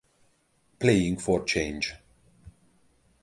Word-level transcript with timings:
Playing 0.79 1.19
for 1.19 1.41
Change 1.45 1.93